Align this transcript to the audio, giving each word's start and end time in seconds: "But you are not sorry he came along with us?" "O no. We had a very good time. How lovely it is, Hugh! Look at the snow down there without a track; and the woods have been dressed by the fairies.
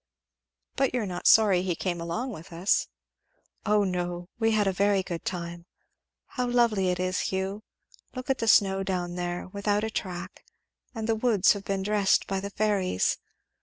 "But 0.77 0.95
you 0.95 1.01
are 1.03 1.05
not 1.05 1.27
sorry 1.27 1.61
he 1.61 1.75
came 1.75 2.01
along 2.01 2.31
with 2.31 2.51
us?" 2.51 2.87
"O 3.67 3.83
no. 3.83 4.29
We 4.39 4.49
had 4.49 4.65
a 4.65 4.71
very 4.73 5.03
good 5.03 5.23
time. 5.25 5.67
How 6.25 6.47
lovely 6.47 6.89
it 6.89 6.99
is, 6.99 7.19
Hugh! 7.19 7.61
Look 8.15 8.27
at 8.27 8.39
the 8.39 8.47
snow 8.47 8.81
down 8.81 9.13
there 9.13 9.49
without 9.49 9.83
a 9.83 9.91
track; 9.91 10.43
and 10.95 11.05
the 11.07 11.13
woods 11.13 11.53
have 11.53 11.65
been 11.65 11.83
dressed 11.83 12.25
by 12.25 12.39
the 12.39 12.49
fairies. 12.49 13.19